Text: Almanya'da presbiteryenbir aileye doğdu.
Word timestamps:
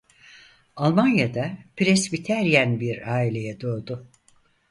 Almanya'da 0.75 1.57
presbiteryenbir 1.77 3.07
aileye 3.13 3.61
doğdu. 3.61 4.09